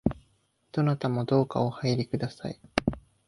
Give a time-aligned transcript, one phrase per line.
[0.71, 2.59] どなたもどうかお入りください